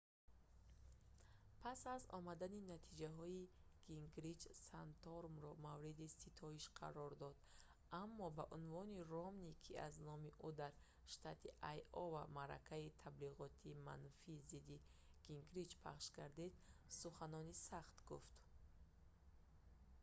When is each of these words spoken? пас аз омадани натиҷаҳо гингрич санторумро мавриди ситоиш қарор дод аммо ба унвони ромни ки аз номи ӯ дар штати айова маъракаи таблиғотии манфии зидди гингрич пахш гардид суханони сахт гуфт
пас 1.63 1.81
аз 1.95 2.03
омадани 2.17 2.61
натиҷаҳо 2.73 3.25
гингрич 3.89 4.41
санторумро 4.69 5.51
мавриди 5.67 6.07
ситоиш 6.21 6.65
қарор 6.79 7.11
дод 7.23 7.37
аммо 8.03 8.25
ба 8.37 8.43
унвони 8.55 8.99
ромни 9.13 9.53
ки 9.63 9.73
аз 9.87 9.95
номи 10.07 10.29
ӯ 10.47 10.49
дар 10.61 10.73
штати 11.13 11.47
айова 11.71 12.23
маъракаи 12.37 12.95
таблиғотии 13.03 13.79
манфии 13.87 14.45
зидди 14.49 14.77
гингрич 15.25 15.71
пахш 15.85 16.05
гардид 16.17 16.53
суханони 16.99 17.53
сахт 17.67 17.97
гуфт 18.09 18.35